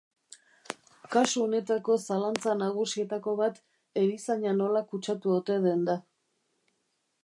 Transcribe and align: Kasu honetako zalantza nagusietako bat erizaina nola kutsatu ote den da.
Kasu 1.15 1.43
honetako 1.43 1.97
zalantza 2.07 2.57
nagusietako 2.63 3.37
bat 3.43 3.63
erizaina 4.07 4.59
nola 4.65 4.85
kutsatu 4.93 5.39
ote 5.39 5.61
den 5.69 5.91
da. 5.93 6.03